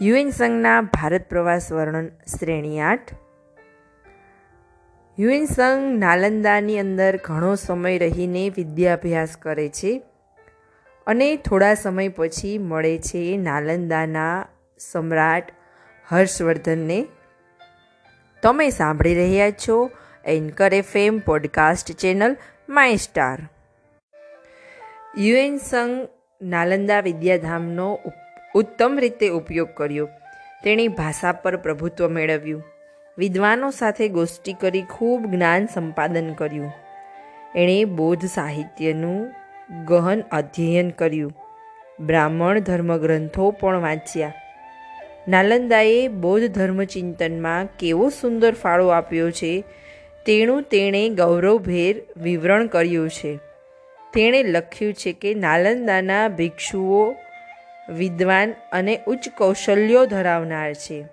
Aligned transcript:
UN 0.00 0.30
સંઘના 0.30 0.80
ભારત 0.80 1.28
પ્રવાસ 1.28 1.72
વર્ણન 1.72 2.06
શ્રેણી 2.06 2.80
આઠ. 2.80 3.12
યુએન 5.18 5.44
સંઘ 5.44 5.98
નાલંદાની 5.98 6.78
અંદર 6.78 7.16
ઘણો 7.16 7.54
સમય 7.54 7.98
રહીને 7.98 8.48
વિદ્યાભ્યાસ 8.48 9.36
કરે 9.36 9.68
છે 9.68 10.02
અને 11.06 11.36
થોડા 11.36 11.74
સમય 11.74 12.08
પછી 12.08 12.58
મળે 12.58 12.98
છે 12.98 13.36
નાલંદાના 13.36 14.46
સમ્રાટ 14.78 15.52
હર્ષવર્ધનને. 16.08 17.06
તમે 18.42 18.70
સાંભળી 18.70 19.14
રહ્યા 19.14 19.50
છો 19.50 19.90
anchor 20.24 20.74
FM 20.74 21.18
podcast 21.18 21.92
channel 21.92 22.36
my 22.68 22.96
star. 22.96 23.48
UN 25.18 25.56
સંઘ 25.58 26.08
નાલંદા 26.42 27.00
વિદ્યાધામનો 27.00 27.98
ઉત્તમ 28.54 28.98
રીતે 29.00 29.28
ઉપયોગ 29.28 29.68
કર્યો. 29.68 30.08
તેણે 30.64 30.88
ભાષા 30.88 31.32
પર 31.32 31.56
પ્રભુત્વ 31.56 32.08
મેળવ્યું. 32.08 32.64
વિદ્વાનો 33.18 33.70
સાથે 33.70 34.08
ગોષ્ઠી 34.08 34.52
કરી 34.52 34.82
ખૂબ 34.82 35.26
જ્ઞાન 35.26 35.66
સંપાદન 35.66 36.32
કર્યું. 36.32 36.72
એણે 37.56 37.84
બૌદ્ધ 37.84 38.26
સાહિત્યનું 38.26 39.32
ગહન 39.84 40.22
અધ્યયન 40.32 40.90
કર્યું. 40.90 41.32
બ્રાહ્મણ 42.00 42.58
ધર્મગ્રંથો 42.58 43.50
પણ 43.50 43.80
વાંચ્યા. 43.80 44.32
નાલંદાએ 45.28 46.08
બૌદ્ધ 46.08 46.46
ધર્મચિંતનમાં 46.46 47.68
કેવો 47.78 48.08
સુંદર 48.08 48.54
ફાળો 48.54 48.88
આપ્યો 48.88 49.30
છે 49.30 49.64
તેનું 50.26 50.62
તેણે 50.62 51.08
ગૌરવભેર 51.08 51.96
વિવરણ 52.16 52.66
કર્યું 52.66 53.10
છે. 53.10 53.36
તેણે 54.14 54.42
લખ્યું 54.42 54.94
છે 54.94 55.12
કે 55.12 55.34
નાલંદાના 55.34 56.28
ભિક્ષુઓ 56.28 57.14
વિદ્વાન 57.88 58.54
અને 58.72 59.00
ઉચ્ચ 59.06 59.28
કૌશલ્યો 59.28 60.06
ધરાવનાર 60.06 60.74
છે. 60.74 61.08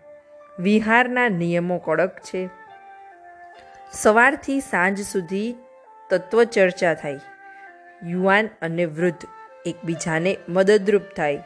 વિહારના 0.59 1.29
નિયમો 1.29 1.77
કડક 1.77 2.20
છે. 2.20 2.49
સવારથી 3.91 4.59
સાંજ 4.59 5.01
સુધી 5.01 5.55
તત્વચર્ચા 6.10 6.93
થાય. 6.93 7.20
યુવાન 8.04 8.49
અને 8.62 8.85
વૃદ્ધ 8.85 9.27
એકબીજાને 9.65 10.37
મદદરૂપ 10.49 11.01
થાય. 11.01 11.43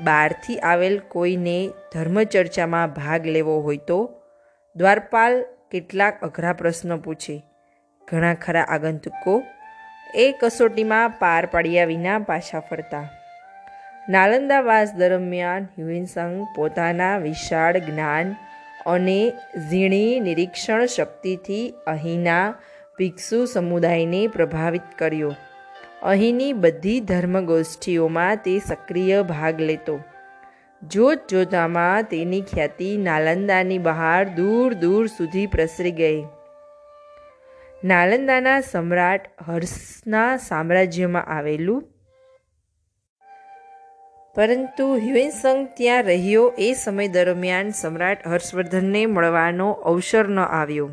બહારથી 0.00 0.58
આવેલ 0.58 0.98
કોઈને 0.98 1.70
ધર્મચર્ચામાં 1.94 2.90
ભાગ 2.90 3.26
લેવો 3.26 3.60
હોય 3.60 3.76
તો 3.76 4.22
દ્વારપાલ 4.76 5.44
કેટલાક 5.70 6.20
અઘરા 6.20 6.52
પ્રશ્નો 6.52 6.98
પૂછે. 6.98 7.42
ઘણા 8.08 8.34
ખરા 8.34 8.62
આગંતુકો 8.62 9.42
એ 10.14 10.34
કસોટીમાં 10.40 11.10
પાર 11.10 11.46
પાડ્યા 11.46 11.84
વિના 11.84 12.18
પાછા 12.18 12.60
ફરતા. 12.60 13.23
નાલંદાવાસ 14.08 14.94
દરમિયાન 14.94 15.64
હ્યુઇનસંગ 15.64 16.46
પોતાના 16.56 17.18
વિશાળ 17.18 17.78
જ્ઞાન 17.78 18.34
અને 18.86 19.32
ઝીણી 19.70 20.20
નિરીક્ષણ 20.20 20.86
શક્તિથી 20.86 21.74
અહીંના 21.86 22.54
ભિક્ષુ 22.98 23.44
સમુદાયને 23.44 24.26
પ્રભાવિત 24.26 24.80
કર્યો. 24.98 25.34
અહીંની 26.02 26.52
બધી 26.52 27.00
ધર્મગોષ્ઠીઓમાં 27.00 28.36
તે 28.36 28.58
સક્રિય 28.58 29.22
ભાગ 29.22 29.60
લેતો. 29.60 30.00
જોત 30.82 31.18
જોતામાં 31.28 32.02
તેની 32.02 32.40
ખ્યાતિ 32.40 32.96
નાલંદાની 32.96 33.78
બહાર 33.78 34.28
દૂર 34.28 34.74
દૂર 34.74 35.06
સુધી 35.06 35.46
પ્રસરી 35.46 35.90
ગઈ. 35.90 36.24
નાલંદાના 37.84 38.60
સમ્રાટ 38.60 39.20
હર્ષના 39.46 40.36
સામ્રાજ્યમાં 40.36 41.24
આવેલું 41.24 41.93
પરંતુ 44.34 44.96
હ્યુએનસંગ 44.96 45.68
ત્યાં 45.76 46.02
રહ્યો 46.02 46.52
એ 46.58 46.74
સમય 46.74 47.08
દરમિયાન 47.08 47.70
સમ્રાટ 47.70 48.28
હર્ષવર્ધનને 48.28 49.06
મળવાનો 49.06 49.72
અવસર 49.72 50.28
ન 50.28 50.38
આવ્યો. 50.38 50.90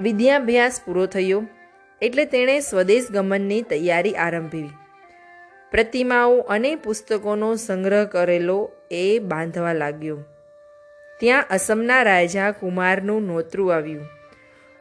વિદ્યાભ્યાસ 0.00 0.80
પૂરો 0.84 1.06
થયો 1.06 1.46
એટલે 2.02 2.24
તેણે 2.24 2.60
સ્વદેશ 2.60 3.10
ગમનની 3.10 3.62
તૈયારી 3.62 4.14
આરંભી. 4.14 4.70
પ્રતિમાઓ 5.70 6.38
અને 6.38 6.76
પુસ્તકોનો 6.76 7.54
સંગ્રહ 7.54 8.04
કરેલો 8.04 8.70
એ 8.90 9.18
બાંધવા 9.18 9.72
લાગ્યો. 9.72 10.18
ત્યાં 11.20 11.44
અસમના 11.50 12.02
રાજા 12.02 12.50
કુમારનું 12.50 13.26
નોતરું 13.26 13.74
આવ્યું. 13.74 14.08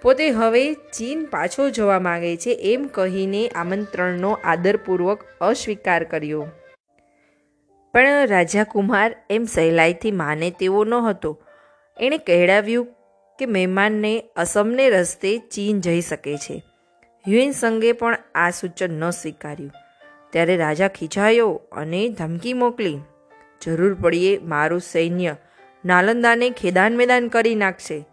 પોતે 0.04 0.30
હવે 0.30 0.74
ચીન 0.74 1.26
પાછો 1.26 1.70
જવા 1.70 2.00
માગે 2.00 2.38
છે 2.38 2.54
એમ 2.62 2.88
કહીને 2.88 3.48
આમંત્રણનો 3.48 4.32
આદરપૂર્વક 4.44 5.24
અસ્વીકાર 5.42 6.04
કર્યો. 6.04 6.48
પણ 7.94 8.26
રાજા 8.26 8.64
કુમાર 8.64 9.16
એમ 9.30 9.44
સહેલાઈથી 9.44 10.12
માને 10.12 10.50
તેવો 10.50 10.84
ન 10.84 10.94
હતો. 10.94 11.32
એણે 12.00 12.18
કહેડાવ્યું 12.18 12.88
કે 13.40 13.46
મહેમાનને 13.46 14.14
અસમને 14.36 14.90
રસ્તે 14.90 15.38
ચીન 15.38 15.82
જઈ 15.82 16.02
શકે 16.02 16.38
છે. 16.38 16.62
હ્યુએન 17.28 17.52
સંગે 17.52 17.92
પણ 17.92 18.18
આ 18.36 18.50
સૂચન 18.50 19.00
ન 19.00 19.10
સ્વીકાર્યું. 19.10 19.72
ત્યારે 20.30 20.58
રાજા 20.58 20.88
ખીજાયો 20.88 21.62
અને 21.72 22.10
ધમકી 22.10 22.54
મોકલી, 22.54 23.00
જરૂર 23.62 23.94
પડીએ 23.94 24.38
મારું 24.38 24.80
સૈન્ય 24.80 25.36
નાલંદાને 25.86 26.50
ખેદાન 26.50 26.98
મેદાન 26.98 27.28
કરી 27.28 27.56
નાખશે. 27.56 28.06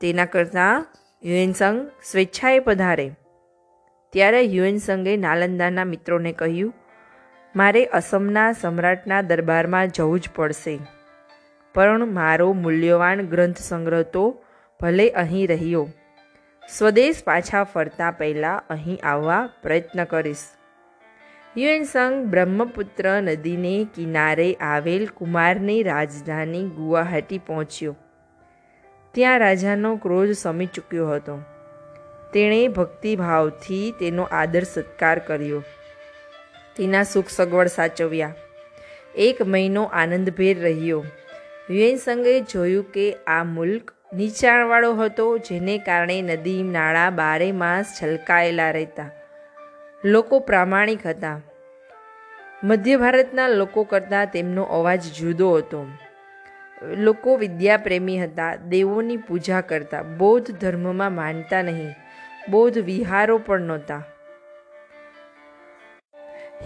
તેના 0.00 0.24
કરતાં 0.24 0.86
યુએનસંગ 1.24 1.90
સ્વેચ્છાએ 2.04 2.58
પધારે. 2.58 3.10
ત્યારે 4.10 4.42
યુએનસંગે 4.42 5.16
નાલંદાના 5.16 5.84
મિત્રોને 5.84 6.32
કહ્યું, 6.32 6.74
મારે 7.56 7.84
અસમના 7.84 8.52
સમ્રાટના 8.52 9.22
દરબારમાં 9.22 9.88
જવું 9.88 10.20
જ 10.20 10.28
પડશે. 10.34 10.78
પણ 11.74 12.06
મારો 12.06 12.52
મૂલ્યવાન 12.52 13.26
ગ્રંથ 13.26 13.56
સંગ્રહ 13.58 14.02
તો 14.02 14.44
ભલે 14.80 15.10
અહીં 15.10 15.48
રહ્યો. 15.48 15.88
સ્વદેશ 16.68 17.24
પાછા 17.24 17.64
ફરતા 17.64 18.10
પહેલાં 18.10 18.62
અહીં 18.70 18.98
આવવા 19.02 19.48
પ્રયત્ન 19.62 20.04
કરીશ. 20.04 20.44
યુએનસંગ 21.58 22.24
બ્રહ્મપુત્ર 22.24 23.22
નદીને 23.22 23.86
કિનારે 23.94 24.54
આવેલ 24.54 25.06
કુમારની 25.06 25.82
રાજધાની 25.82 26.68
ગુવાહાટી 26.68 27.38
પહોંચ્યો. 27.38 27.96
ત્યાં 29.14 29.38
રાજાનો 29.38 29.96
ક્રોધ 29.96 30.30
સમી 30.30 30.66
ચૂક્યો 30.66 31.10
હતો. 31.10 31.38
તેણે 32.32 32.68
ભક્તિભાવથી 32.68 33.94
તેનો 34.00 34.22
આદર 34.22 34.62
સત્કાર 34.62 35.18
કર્યો. 35.18 35.62
તેના 36.76 37.02
સુખ 37.02 37.28
સગવડ 37.28 37.66
સાચવ્યા. 37.66 38.34
એક 39.14 39.42
મહિનો 39.42 39.84
આનંદભેર 39.84 40.60
રહ્યો. 40.60 41.04
યુએનસંગે 41.70 42.40
જોયું 42.40 42.92
કે 42.92 43.16
આ 43.26 43.44
મુલ્ક 43.44 43.90
નીચાણવાળો 44.12 44.94
હતો, 44.94 45.38
જેને 45.38 45.78
કારણે 45.78 46.22
નદી, 46.22 46.62
નાળા 46.62 47.10
બારે 47.10 47.52
માસ 47.52 47.98
છલકાયેલા 48.02 48.70
રહેતા. 48.70 49.10
લોકો 50.04 50.38
પ્રામાણિક 50.38 51.06
હતા. 51.06 51.40
મધ્ય 52.64 52.96
ભારતના 52.96 53.48
લોકો 53.48 53.84
કરતાં 53.84 54.26
તેમનો 54.26 54.62
અવાજ 54.62 55.12
જુદો 55.12 55.56
હતો. 55.56 55.86
લોકો 56.90 57.36
વિદ્યાપ્રેમી 57.36 58.18
હતા, 58.18 58.56
દેવોની 58.56 59.16
પૂજા 59.16 59.60
કરતા, 59.60 60.02
બૌદ્ધ 60.02 60.50
ધર્મમાં 60.50 61.12
માનતા 61.12 61.62
નહીં, 61.62 61.94
બૌદ્ધ 62.48 62.78
વિહારો 62.78 63.38
પણ 63.38 63.60
નહોતા. 63.60 64.04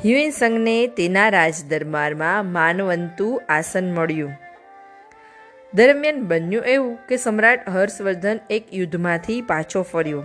હ્યુએન 0.04 0.30
સંઘને 0.30 0.86
તેના 0.86 1.28
રાજદરબારમાં 1.28 2.46
માનવંતું 2.46 3.42
આસન 3.48 3.94
મળ્યું. 3.94 4.32
દરમિયાન 5.74 6.22
બન્યું 6.22 6.64
એવું 6.64 6.98
કે 7.08 7.16
સમ્રાટ 7.16 7.68
હર્ષવર્ધન 7.68 8.40
એક 8.50 8.74
યુદ્ધમાંથી 8.74 9.40
પાછો 9.40 9.82
ફર્યો. 9.82 10.24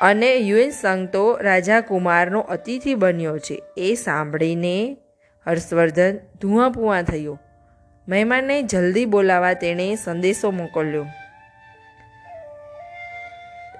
અને 0.00 0.36
યુએન 0.36 0.70
સંઘ 0.70 1.08
તો 1.08 1.38
રાજા 1.40 1.80
કુમારનો 1.80 2.40
અતિથિ 2.40 2.94
બન્યો 2.94 3.38
છે, 3.38 3.62
એ 3.76 3.94
સાંભળીને 3.94 4.96
હર્ષવર્ધન 5.46 6.18
ધુઆપુઆ 6.40 7.02
થયો. 7.02 7.38
મહેમાનને 8.08 8.62
જલ્દી 8.62 9.04
બોલાવા 9.04 9.52
તેણે 9.52 9.94
સંદેશો 9.94 10.50
મોકલ્યો. 10.50 11.06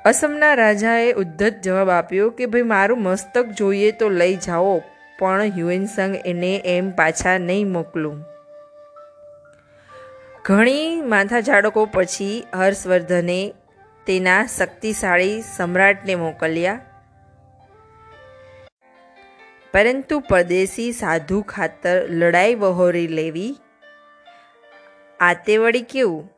અસમના 0.04 0.54
રાજાએ 0.54 1.12
ઉદ્ધત 1.12 1.54
જવાબ 1.62 1.90
આપ્યો 1.90 2.30
કે, 2.30 2.46
ભાઈ, 2.46 2.62
મારું 2.62 3.02
મસ્તક 3.02 3.46
જોઈએ 3.46 3.90
તો 3.90 4.08
લઈ 4.08 4.36
જાઓ, 4.36 4.82
પણ 5.18 5.42
હ્યુએનસંગ 5.42 6.16
એને 6.26 6.62
એમ 6.64 6.90
પાછા 6.90 7.38
નહીં 7.38 7.68
મોકલું. 7.68 8.24
ઘણી 10.44 11.02
માથા 11.02 11.40
ઝાડકો 11.40 11.86
પછી 11.86 12.46
હર્ષવર્ધને 12.54 13.54
તેના 14.06 14.46
શક્તિશાળી 14.46 15.42
સમ્રાટને 15.56 16.14
મોકલ્યા. 16.14 16.80
પરંતુ 19.74 20.20
પરદેશી 20.20 20.92
સાધુ 20.92 21.42
ખાતર 21.42 22.02
લડાઈ 22.10 22.54
વહોરી 22.54 23.08
લેવી 23.08 23.56
આ 25.20 25.32
તે 25.32 25.56
વળી 25.56 25.82
કેવું? 25.82 26.30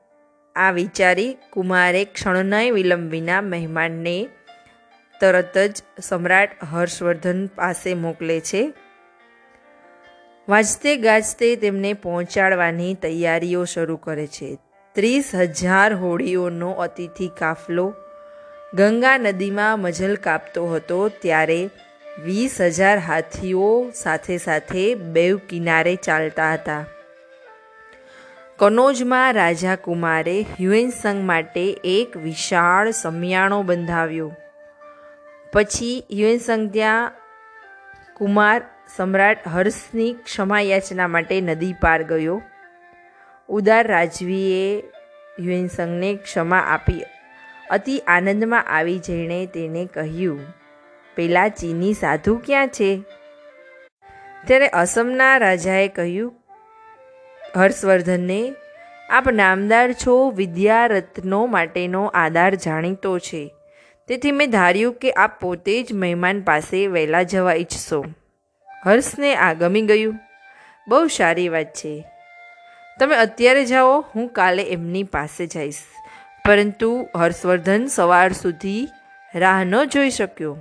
આ 0.57 0.71
વિચારી 0.71 1.37
કુમારે 1.51 2.05
ક્ષણનાય 2.05 2.71
વિલંબ 2.71 3.11
વિના 3.11 3.41
મહેમાનને 3.41 4.29
તરત 5.21 5.59
જ 5.59 5.83
સમ્રાટ 6.01 6.65
હર્ષવર્ધન 6.65 7.47
પાસે 7.47 7.95
મોકલે 7.95 8.41
છે. 8.41 8.73
વાંચતે 10.49 10.97
ગાજતે 10.97 11.57
તેમને 11.57 11.93
પહોંચાડવાની 11.93 12.95
તૈયારીઓ 12.95 13.65
શરૂ 13.65 13.97
કરે 13.97 14.27
છે. 14.27 14.59
ત્રીસ 14.95 15.35
હજાર 15.35 15.95
હોડીઓનો 15.95 16.71
અતિથિ 16.71 17.31
કાફલો 17.39 17.95
ગંગા 18.75 19.19
નદીમાં 19.19 19.81
મજલ 19.81 20.15
કાપતો 20.15 20.67
હતો 20.67 21.09
ત્યારે 21.09 21.71
વીસ 22.25 22.61
હજાર 22.61 22.99
હાથીઓ 22.99 23.91
સાથે 23.95 24.39
સાથે 24.39 24.95
બેવ 24.95 25.37
કિનારે 25.37 25.97
ચાલતા 25.97 26.55
હતા. 26.55 26.85
કનોજમાં 28.61 29.35
રાજા 29.35 29.77
કુમારે 29.77 30.41
હ્યુએનસંગ 30.41 31.27
માટે 31.27 31.63
એક 31.85 32.17
વિશાળ 32.17 32.91
સમિયાણો 32.91 33.63
બંધાવ્યો. 33.63 34.37
પછી 35.53 36.05
હ્યુએનસંગ 36.13 36.73
ત્યાં 36.73 37.13
કુમાર 38.15 38.63
સમ્રાટ 38.97 39.49
હર્ષની 39.49 40.13
ક્ષમા 40.13 40.61
યાચના 40.61 41.09
માટે 41.09 41.41
નદી 41.41 41.73
પાર 41.73 42.03
ગયો. 42.03 42.43
ઉદાર 43.49 43.87
રાજવીએ 43.87 44.81
હ્યુએનસંગને 45.41 46.15
ક્ષમા 46.15 46.59
આપી. 46.59 47.05
અતિ 47.71 47.99
આનંદમાં 47.99 48.65
આવી 48.67 48.99
જઈને 48.99 49.47
તેને 49.47 49.89
કહ્યું, 49.95 50.41
પેલા 51.17 51.49
ચીની 51.49 51.93
સાધુ 51.93 52.37
ક્યાં 52.47 52.69
છે? 52.69 53.03
ત્યારે 54.47 54.69
અસમના 54.69 55.37
રાજાએ 55.37 55.89
કહ્યું 55.89 56.40
હર્ષવર્ધનને, 57.57 58.55
આપ 59.11 59.29
નામદાર 59.31 59.93
છો 59.93 60.31
વિદ્યારત્નો 60.31 61.47
માટેનો 61.47 62.07
આધાર 62.07 62.55
જાણીતો 62.55 63.19
છે. 63.19 63.55
તેથી 64.09 64.33
મેં 64.33 64.51
ધાર્યું 64.51 64.95
કે 64.95 65.13
આપ 65.13 65.41
પોતે 65.41 65.83
જ 65.83 65.93
મહેમાન 65.93 66.41
પાસે 66.41 66.87
વહેલા 66.87 67.23
જવા 67.23 67.53
ઈચ્છશો. 67.53 68.05
હર્ષને 68.87 69.35
આ 69.35 69.53
ગમી 69.53 69.83
ગયું. 69.83 70.19
બહુ 70.89 71.07
સારી 71.07 71.49
વાત 71.49 71.67
છે. 71.67 72.05
તમે 73.01 73.17
અત્યારે 73.17 73.65
જાઓ, 73.65 74.05
હું 74.15 74.29
કાલે 74.29 74.63
એમની 74.63 75.03
પાસે 75.03 75.47
જઈશ. 75.47 75.79
પરંતુ 76.47 77.09
હર્ષવર્ધન 77.17 77.87
સવાર 77.87 78.33
સુધી 78.33 78.89
રાહ 79.35 79.65
ન 79.65 79.85
જોઈ 79.85 80.11
શક્યો. 80.11 80.57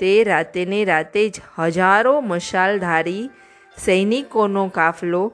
તે 0.00 0.24
રાતે 0.24 0.64
ને 0.64 0.84
રાતે 0.84 1.28
જ 1.28 1.40
હજારો 1.58 2.20
મશાલધારી 2.20 3.30
સૈનિકોનો 3.78 4.68
કાફલો 4.68 5.32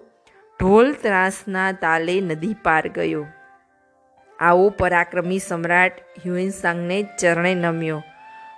ઢોલ 0.63 0.93
ત્રાસના 0.93 1.73
તાલે 1.73 2.21
નદી 2.21 2.55
પાર 2.55 2.89
ગયો. 2.89 3.27
આવો 4.39 4.69
પરાક્રમી 4.71 5.39
સમ્રાટ 5.39 5.93
હ્યુએનસાંગને 6.01 7.03
ચરણે 7.21 7.55
નમ્યો 7.55 8.03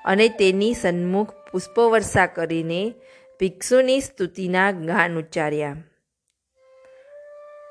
અને 0.04 0.28
તેની 0.28 0.74
સન્મુખ 0.74 1.30
પુષ્પવર્ષા 1.52 2.26
કરીને 2.26 2.94
ભિક્ષુની 3.40 4.00
સ્તુતિના 4.00 4.70
ગાન 4.70 5.18
ઉચ્ચાર્યા. 5.18 5.76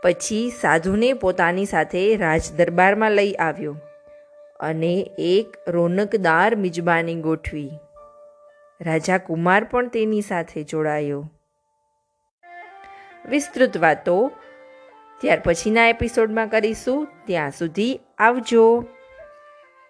પછી 0.03 0.51
સાધુને 0.61 1.13
પોતાની 1.13 1.65
સાથે 1.65 2.15
રાજદરબારમાં 2.15 3.11
લઈ 3.11 3.33
આવ્યો 3.33 3.77
અને 4.59 5.09
એક 5.17 5.57
રોનકદાર 5.67 6.55
મિજબાની 6.55 7.15
ગોઠવી. 7.15 7.71
રાજા 8.81 9.17
કુમાર 9.17 9.63
પણ 9.63 9.87
તેની 9.87 10.21
સાથે 10.21 10.63
જોડાયો. 10.63 11.29
વિસ્તૃત 13.29 13.77
વાતો. 13.77 14.31
ત્યાર 15.21 15.39
પછીના 15.39 15.87
એપિસોડમાં 15.87 16.47
કરીશું. 16.47 17.07
ત્યાં 17.25 17.51
સુધી 17.51 17.99
આવજો. 18.17 18.85